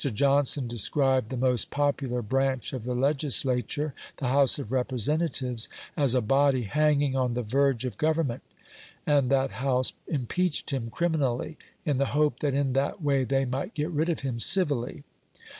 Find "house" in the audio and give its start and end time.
4.29-4.57, 9.51-9.93